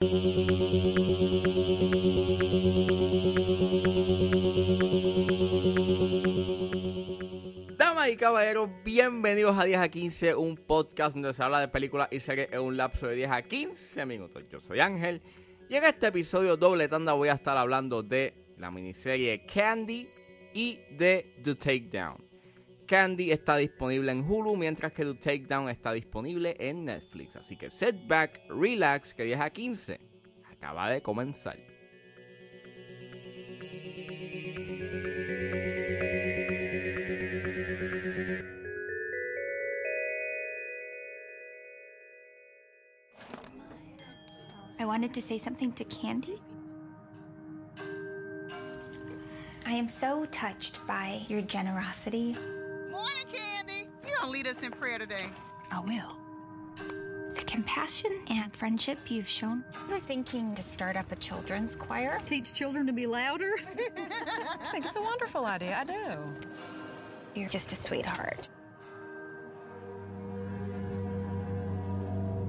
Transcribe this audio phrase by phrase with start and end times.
[0.00, 0.14] Damas
[8.08, 12.18] y caballeros, bienvenidos a 10 a 15, un podcast donde se habla de películas y
[12.18, 14.42] series en un lapso de 10 a 15 minutos.
[14.50, 15.20] Yo soy Ángel
[15.68, 20.08] y en este episodio doble tanda voy a estar hablando de la miniserie Candy
[20.54, 22.29] y de The Takedown.
[22.90, 27.36] Candy está disponible en Hulu, mientras que The Takedown está disponible en Netflix.
[27.36, 30.00] Así que set back, relax, que 10 a 15
[30.50, 31.56] acaba de comenzar.
[44.80, 46.42] I wanted to say something to Candy.
[49.64, 52.34] I am so touched by your generosity.
[54.50, 55.26] Us in prayer today.
[55.70, 56.16] I will.
[57.36, 59.64] The compassion and friendship you've shown.
[59.88, 62.18] I was thinking to start up a children's choir.
[62.26, 63.52] Teach children to be louder?
[63.76, 65.78] I think it's a wonderful idea.
[65.78, 66.18] I do.
[67.36, 68.48] You're just a sweetheart.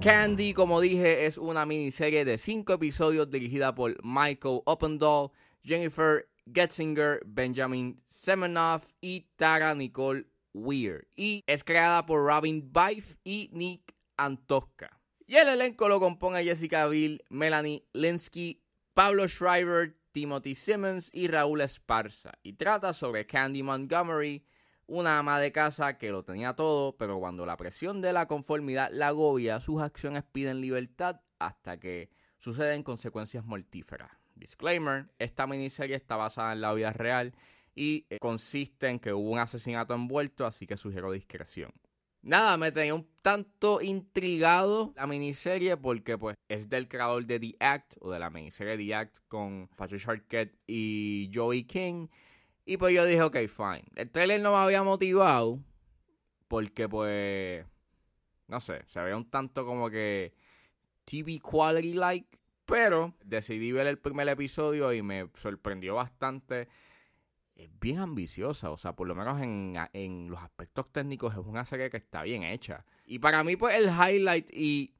[0.00, 5.32] Candy, como dije, es una miniserie de cinco episodios dirigida por Michael Oppendahl,
[5.64, 11.08] Jennifer Getzinger, Benjamin Semenoff y Tara Nicole Weir.
[11.16, 15.00] Y es creada por Robin Bife y Nick Antosca.
[15.26, 18.62] Y el elenco lo compone Jessica Biel, Melanie Linsky,
[18.94, 22.32] Pablo Schreiber, Timothy Simmons y Raúl Esparza.
[22.42, 24.44] Y trata sobre Candy Montgomery,
[24.86, 28.90] una ama de casa que lo tenía todo, pero cuando la presión de la conformidad
[28.90, 34.10] la agobia, sus acciones piden libertad hasta que suceden consecuencias mortíferas.
[34.34, 37.34] Disclaimer, esta miniserie está basada en la vida real
[37.78, 41.70] y eh, consiste en que hubo un asesinato envuelto, así que sugiero discreción.
[42.22, 47.56] Nada, me tenía un tanto intrigado la miniserie porque pues es del creador de The
[47.60, 52.08] Act o de la miniserie The Act con Patricia Arquette y Joey King.
[52.66, 53.84] Y pues yo dije, ok, fine.
[53.94, 55.60] El trailer no me había motivado
[56.48, 57.64] porque pues,
[58.48, 60.34] no sé, se veía un tanto como que
[61.04, 62.26] TV quality like.
[62.66, 66.68] Pero decidí ver el primer episodio y me sorprendió bastante.
[67.58, 71.64] Es bien ambiciosa, o sea, por lo menos en, en, los aspectos técnicos es una
[71.64, 72.84] serie que está bien hecha.
[73.04, 74.94] Y para mí, pues, el highlight y,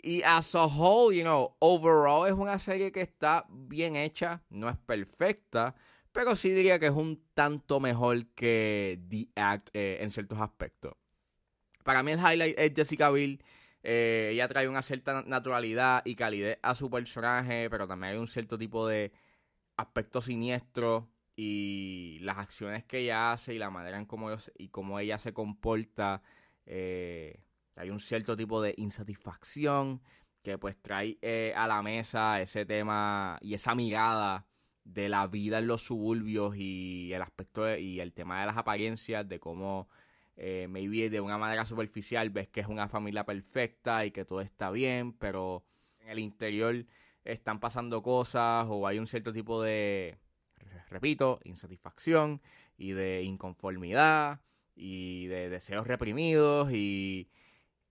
[0.00, 4.68] y as a whole, you know, overall es una serie que está bien hecha, no
[4.68, 5.74] es perfecta,
[6.12, 10.94] pero sí diría que es un tanto mejor que The Act eh, en ciertos aspectos.
[11.82, 13.42] Para mí el highlight es Jessica Biel.
[13.82, 18.28] Eh, ella trae una cierta naturalidad y calidez a su personaje, pero también hay un
[18.28, 19.12] cierto tipo de
[19.76, 24.98] aspecto siniestro y las acciones que ella hace y la manera en cómo, y cómo
[24.98, 26.22] ella se comporta.
[26.64, 27.42] Eh,
[27.76, 30.00] hay un cierto tipo de insatisfacción
[30.42, 34.46] que pues trae eh, a la mesa ese tema y esa mirada
[34.84, 39.28] de la vida en los suburbios y el aspecto y el tema de las apariencias,
[39.28, 39.88] de cómo
[40.36, 44.40] eh, maybe de una manera superficial ves que es una familia perfecta y que todo
[44.40, 45.64] está bien, pero
[46.00, 46.86] en el interior
[47.24, 50.18] están pasando cosas o hay un cierto tipo de,
[50.88, 52.40] repito, insatisfacción
[52.76, 54.40] y de inconformidad
[54.74, 57.30] y de deseos reprimidos y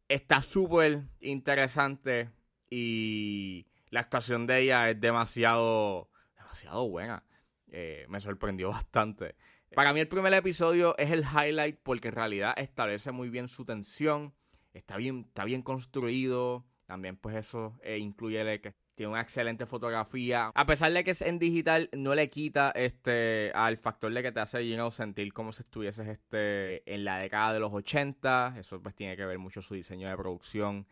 [0.07, 2.29] está súper interesante
[2.69, 7.23] y la actuación de ella es demasiado, demasiado buena.
[7.71, 9.35] Eh, me sorprendió bastante.
[9.73, 13.65] Para mí el primer episodio es el highlight porque en realidad establece muy bien su
[13.65, 14.33] tensión,
[14.73, 19.65] está bien, está bien construido, también pues eso eh, incluye el que tiene una excelente
[19.65, 20.51] fotografía.
[20.55, 24.31] A pesar de que es en digital, no le quita este al factor de que
[24.31, 28.55] te hace you know, sentir como si estuvieses este, en la década de los 80.
[28.57, 30.87] Eso pues tiene que ver mucho su diseño de producción.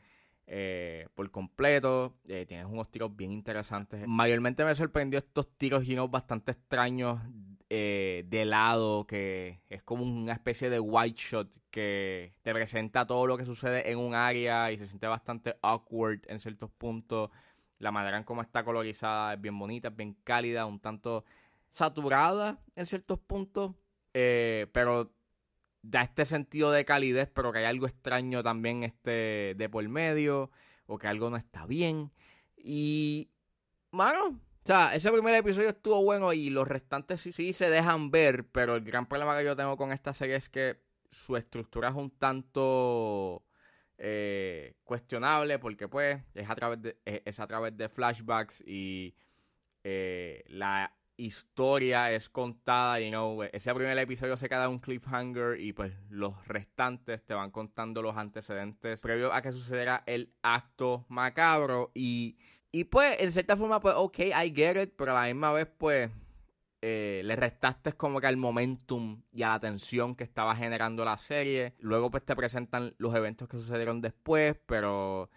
[0.46, 2.18] Eh, por completo.
[2.28, 4.06] Eh, tienes unos tiros bien interesantes.
[4.06, 7.22] Mayormente me sorprendió estos tiros you know, bastante extraños
[7.70, 13.26] eh, de lado, que es como una especie de white shot que te presenta todo
[13.26, 17.32] lo que sucede en un área y se siente bastante awkward en ciertos puntos.
[17.84, 21.26] La manera en cómo está colorizada es bien bonita, es bien cálida, un tanto
[21.70, 23.74] saturada en ciertos puntos,
[24.14, 25.12] eh, pero
[25.82, 30.50] da este sentido de calidez, pero que hay algo extraño también este de por medio,
[30.86, 32.14] o que algo no está bien.
[32.56, 33.30] Y,
[33.92, 38.12] mano, o sea, ese primer episodio estuvo bueno y los restantes sí, sí se dejan
[38.12, 40.80] ver, pero el gran problema que yo tengo con esta serie es que
[41.10, 43.44] su estructura es un tanto
[43.98, 49.16] eh, cuestionable porque pues es a través de, es a través de flashbacks y
[49.84, 55.72] eh, la historia es contada, you know, ese primer episodio se queda un cliffhanger y
[55.72, 61.92] pues los restantes te van contando los antecedentes previo a que sucediera el acto macabro
[61.94, 62.36] y
[62.76, 65.68] Y pues, en cierta forma, pues, ok, I get it, pero a la misma vez,
[65.78, 66.10] pues,
[66.86, 71.18] eh, le restaste como que al momentum y a la tensión que estaba generando la
[71.18, 71.76] serie.
[71.80, 75.30] Luego, pues, te presentan los eventos que sucedieron después, pero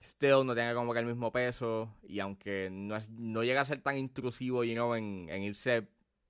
[0.00, 1.94] still no tiene como que el mismo peso.
[2.04, 5.88] Y aunque no, es, no llega a ser tan intrusivo, you know, en, irse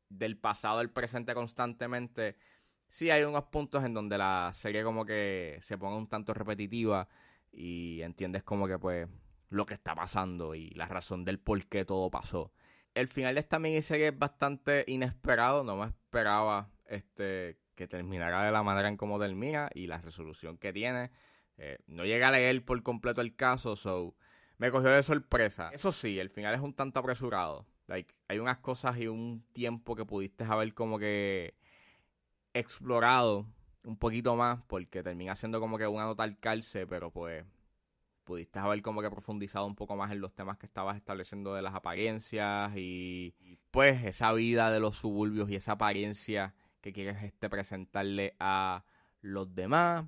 [0.09, 2.35] del pasado al presente constantemente,
[2.89, 7.09] sí hay unos puntos en donde la serie como que se pone un tanto repetitiva
[7.53, 9.09] y entiendes como que pues
[9.51, 12.53] lo que está pasando y la razón del por qué todo pasó.
[12.94, 18.50] El final de esta miniserie es bastante inesperado, no me esperaba este que terminara de
[18.50, 21.12] la manera en cómo termina y la resolución que tiene.
[21.58, 24.17] Eh, no llega a leer por completo el caso, so
[24.58, 25.70] me cogió de sorpresa.
[25.73, 27.67] Eso sí, el final es un tanto apresurado.
[27.87, 31.55] Like, hay unas cosas y un tiempo que pudiste haber como que
[32.52, 33.46] explorado
[33.85, 37.44] un poquito más, porque termina siendo como que una nota al calce, pero pues
[38.29, 41.63] pudiste haber como que profundizado un poco más en los temas que estabas estableciendo de
[41.63, 43.35] las apariencias y,
[43.71, 48.85] pues esa vida de los suburbios y esa apariencia que quieres este presentarle a
[49.23, 50.05] los demás.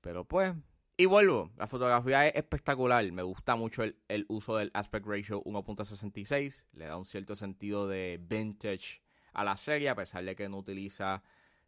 [0.00, 0.52] Pero pues,
[0.96, 6.64] y vuelvo, la fotografía es espectacular, me gusta mucho el, uso del aspect ratio 1.66,
[6.72, 9.02] le da un cierto sentido de vintage
[9.34, 11.22] a la serie, a pesar de que no utiliza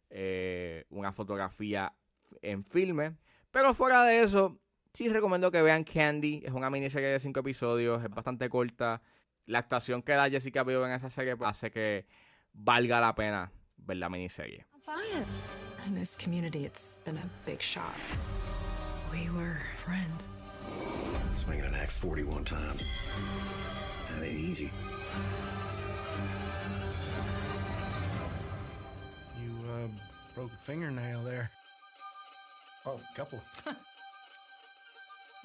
[0.09, 1.95] eh, una fotografía
[2.41, 3.15] en filme.
[3.49, 4.59] Pero fuera de eso,
[4.95, 6.41] sí recomiendo que vean Candy.
[6.45, 9.01] Es una miniserie de 5 episodios, es bastante corta.
[9.45, 12.07] La actuación que da Jessica Biel en esa serie hace que
[12.53, 14.65] valga la pena ver la miniserie.
[15.85, 17.93] In this community, it's been a big shock.
[19.11, 20.29] We were friends.
[21.35, 22.83] Swinging an axe 41 times.
[24.09, 24.71] That ain't easy.
[29.39, 29.87] You uh,
[30.33, 31.51] broke a fingernail there.
[32.87, 33.39] Oh, couple.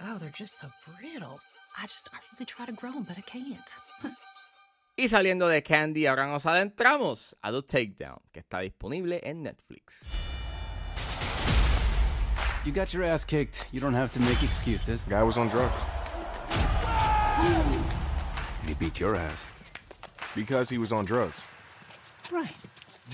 [0.03, 0.69] Oh, they're just so
[0.99, 1.41] brittle.
[1.77, 3.59] I just, I really try to grow them, but I can't.
[4.97, 10.05] Y saliendo de Candy, ahora nos adentramos a The Takedown, que está disponible en Netflix.
[12.67, 13.67] You got your ass kicked.
[13.73, 15.03] You don't have to make excuses.
[15.09, 15.73] Guy was on drugs.
[18.67, 19.47] He beat your ass.
[20.37, 21.41] Because he was on drugs.
[22.31, 22.55] Right.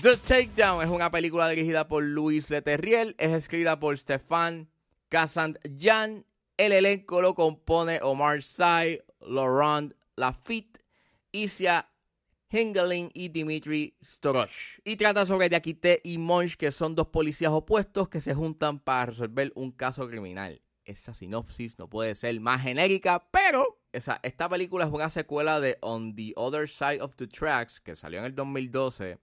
[0.01, 4.67] The Takedown es una película dirigida por Luis Leterriel, es escrita por Stefan
[5.09, 6.25] Kazantjan.
[6.57, 10.83] El elenco lo compone Omar Sy, Laurent Lafitte,
[11.31, 11.87] Isia
[12.49, 14.79] Hingeling y Dimitri Storosh.
[14.83, 19.05] Y trata sobre Diakite y Monch, que son dos policías opuestos que se juntan para
[19.07, 20.59] resolver un caso criminal.
[20.83, 26.15] Esa sinopsis no puede ser más genérica, pero esta película es una secuela de On
[26.15, 29.19] the Other Side of the Tracks, que salió en el 2012.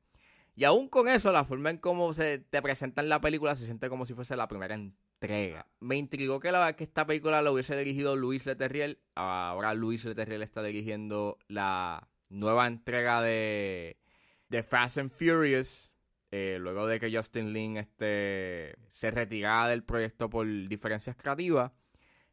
[0.54, 3.88] Y aún con eso, la forma en cómo se te presentan la película se siente
[3.88, 4.76] como si fuese la primera
[5.80, 8.98] Me intrigó que, la, que esta película la hubiese dirigido Luis Leterriel.
[9.14, 13.98] Ahora Luis Leterriel está dirigiendo la nueva entrega de,
[14.48, 15.94] de Fast and Furious.
[16.30, 21.70] eh, luego de que Justin Lin este, se retirara del proyecto por diferencias creativas.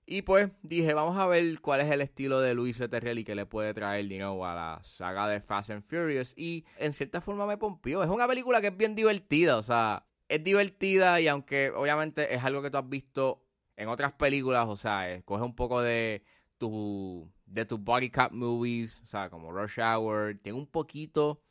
[0.07, 3.35] Y pues dije, vamos a ver cuál es el estilo de Luis Leterriel y qué
[3.35, 6.33] le puede traer you know, a la saga de Fast and Furious.
[6.35, 8.03] Y en cierta forma me pompió.
[8.03, 12.43] Es una película que es bien divertida, o sea, es divertida y aunque obviamente es
[12.45, 13.43] algo que tú has visto
[13.75, 16.23] en otras películas, o sea, eh, coge un poco de
[16.57, 21.41] tu de tus body cap movies, o sea, como Rush Hour, tiene un poquito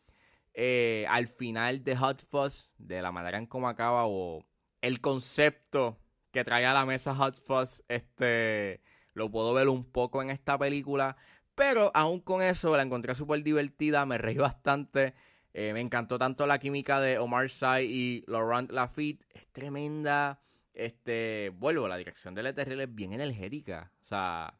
[0.54, 4.46] eh, al final de Hot Fuzz, de la manera en cómo acaba o
[4.80, 5.98] el concepto
[6.32, 8.80] que trae a la mesa Hot Fuzz, este,
[9.12, 11.18] lo puedo ver un poco en esta película,
[11.54, 15.12] pero aún con eso la encontré súper divertida, me reí bastante,
[15.52, 20.40] eh, me encantó tanto la química de Omar Sy y Laurent Lafitte, es tremenda,
[20.74, 24.58] este, vuelvo, la dirección de Leterriel es bien energética, o sea,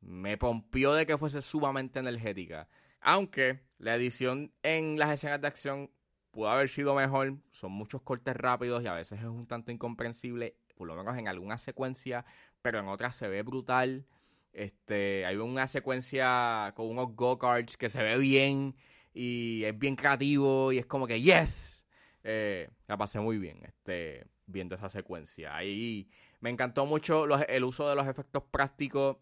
[0.00, 2.68] me pompió de que fuese sumamente energética.
[3.00, 5.90] Aunque la edición en las escenas de acción
[6.30, 10.56] pudo haber sido mejor, son muchos cortes rápidos y a veces es un tanto incomprensible,
[10.74, 12.24] por lo menos en alguna secuencia,
[12.60, 14.06] pero en otras se ve brutal.
[14.52, 18.74] Este, hay una secuencia con unos go-karts que se ve bien
[19.14, 21.86] y es bien creativo y es como que yes.
[22.24, 25.54] Eh, la pasé muy bien este, viendo esa secuencia.
[25.56, 26.08] Ahí
[26.40, 29.16] me encantó mucho el uso de los efectos prácticos.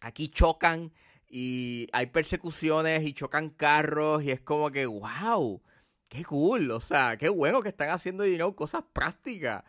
[0.00, 0.92] Aquí chocan
[1.28, 5.62] y hay persecuciones y chocan carros y es como que wow,
[6.08, 9.64] qué cool, o sea, qué bueno que están haciendo you know, cosas prácticas.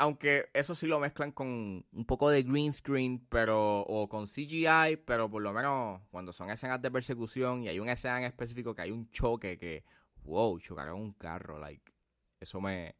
[0.00, 4.96] Aunque eso sí lo mezclan con un poco de green screen, pero o con CGI,
[5.04, 8.74] pero por lo menos cuando son escenas de persecución y hay una escena en específico
[8.74, 9.84] que hay un choque que
[10.24, 11.92] wow, chocaron un carro, like
[12.40, 12.96] eso me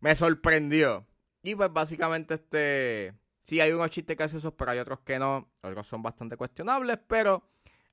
[0.00, 1.06] me sorprendió.
[1.44, 5.86] Y pues básicamente este sí hay unos chistes graciosos, pero hay otros que no, otros
[5.86, 7.44] son bastante cuestionables, pero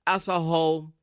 [0.03, 0.93] as a whole,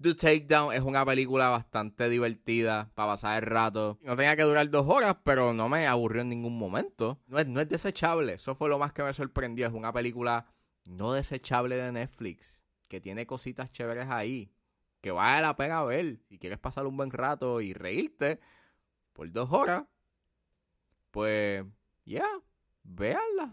[0.00, 3.98] The Takedown es una película bastante divertida para pasar el rato.
[4.02, 7.20] No tenía que durar dos horas, pero no me aburrió en ningún momento.
[7.26, 9.66] No es, no es desechable, eso fue lo más que me sorprendió.
[9.66, 10.46] Es una película
[10.86, 14.50] no desechable de Netflix, que tiene cositas chéveres ahí,
[15.02, 16.18] que vale la pena ver.
[16.30, 18.40] Si quieres pasar un buen rato y reírte
[19.12, 19.84] por dos horas,
[21.10, 21.62] pues,
[22.06, 22.40] ya, yeah,
[22.84, 23.52] véanla.